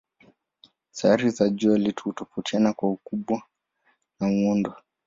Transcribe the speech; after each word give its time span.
Sayari 0.91 1.29
za 1.29 1.49
jua 1.49 1.77
letu 1.77 2.03
hutofautiana 2.03 2.73
kwa 2.73 2.89
ukubwa 2.91 3.41
na 4.19 4.27
muundo. 4.27 4.73